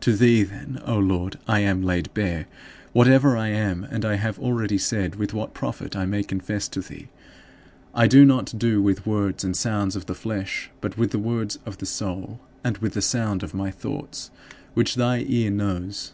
To 0.00 0.16
thee, 0.16 0.42
then, 0.42 0.82
O 0.86 0.98
Lord, 0.98 1.38
I 1.46 1.60
am 1.60 1.84
laid 1.84 2.12
bare, 2.12 2.48
whatever 2.92 3.36
I 3.36 3.46
am, 3.50 3.84
and 3.84 4.04
I 4.04 4.16
have 4.16 4.36
already 4.36 4.76
said 4.76 5.14
with 5.14 5.32
what 5.32 5.54
profit 5.54 5.94
I 5.94 6.04
may 6.04 6.24
confess 6.24 6.66
to 6.70 6.80
thee. 6.80 7.06
I 7.94 8.08
do 8.08 8.24
not 8.24 8.58
do 8.58 8.78
it 8.78 8.80
with 8.80 9.06
words 9.06 9.44
and 9.44 9.56
sounds 9.56 9.94
of 9.94 10.06
the 10.06 10.16
flesh 10.16 10.68
but 10.80 10.98
with 10.98 11.12
the 11.12 11.20
words 11.20 11.60
of 11.64 11.78
the 11.78 11.86
soul, 11.86 12.40
and 12.64 12.78
with 12.78 12.94
the 12.94 13.00
sound 13.02 13.44
of 13.44 13.54
my 13.54 13.70
thoughts, 13.70 14.32
which 14.74 14.96
thy 14.96 15.20
ear 15.28 15.48
knows. 15.52 16.10